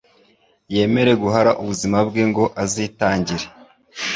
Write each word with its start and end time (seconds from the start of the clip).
yemere 0.73 1.11
guhara 1.21 1.51
ubuzima 1.61 1.97
bwe 2.07 2.23
ngo 2.29 2.43
azitangire 2.63 3.45